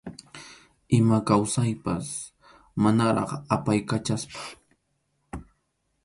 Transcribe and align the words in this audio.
Ima 0.97 1.17
kawsaypas 1.27 2.07
manaraq 2.81 3.29
apaykachasqa. 3.55 4.41